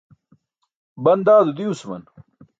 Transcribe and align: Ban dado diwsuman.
Ban 1.03 1.19
dado 1.27 1.51
diwsuman. 1.57 2.03